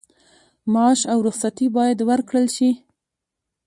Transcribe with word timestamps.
معاش 0.73 1.01
او 1.11 1.19
رخصتي 1.27 1.65
باید 1.75 1.99
ورکړل 2.09 2.45
شي. 2.55 2.69